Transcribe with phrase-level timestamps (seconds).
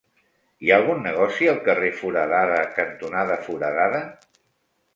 [0.67, 4.05] Hi ha algun negoci al carrer Foradada cantonada Foradada?